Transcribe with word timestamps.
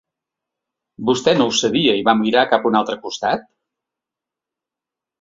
Vostè 1.09 1.35
no 1.41 1.47
ho 1.51 1.53
sabia 1.59 1.95
i 2.01 2.07
va 2.09 2.17
mirar 2.23 2.49
cap 2.57 2.67
a 2.67 2.73
un 2.73 2.81
altre 2.83 2.99
costat? 3.07 3.49